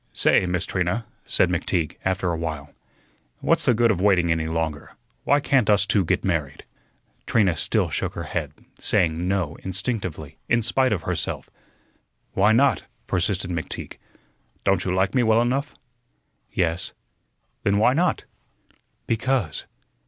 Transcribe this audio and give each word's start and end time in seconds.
"Say, 0.13 0.47
Miss 0.47 0.65
Trina," 0.65 1.05
said 1.25 1.51
McTeague, 1.51 1.95
after 2.03 2.31
a 2.31 2.35
while, 2.35 2.73
"what's 3.39 3.65
the 3.65 3.75
good 3.75 3.91
of 3.91 4.01
waiting 4.01 4.31
any 4.31 4.47
longer? 4.47 4.93
Why 5.25 5.39
can't 5.39 5.69
us 5.69 5.85
two 5.85 6.03
get 6.03 6.25
married?" 6.25 6.63
Trina 7.27 7.55
still 7.55 7.91
shook 7.91 8.15
her 8.15 8.23
head, 8.23 8.51
saying 8.79 9.27
"No" 9.27 9.57
instinctively, 9.61 10.39
in 10.49 10.63
spite 10.63 10.91
of 10.91 11.03
herself. 11.03 11.51
"Why 12.33 12.51
not?" 12.51 12.85
persisted 13.05 13.51
McTeague. 13.51 13.97
"Don't 14.63 14.85
you 14.85 14.91
like 14.91 15.13
me 15.13 15.21
well 15.21 15.39
enough?" 15.39 15.75
"Yes." 16.51 16.93
"Then 17.61 17.77
why 17.77 17.93
not?" 17.93 18.25
"Because." 19.05 19.67